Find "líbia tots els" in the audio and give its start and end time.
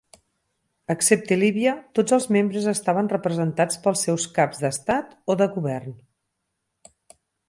1.41-2.25